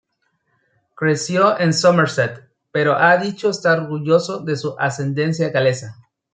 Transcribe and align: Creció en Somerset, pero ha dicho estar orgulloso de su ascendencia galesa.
Creció 0.95 1.59
en 1.59 1.75
Somerset, 1.75 2.49
pero 2.71 2.97
ha 2.97 3.17
dicho 3.17 3.51
estar 3.51 3.81
orgulloso 3.81 4.39
de 4.39 4.55
su 4.57 4.75
ascendencia 4.79 5.49
galesa. 5.51 5.95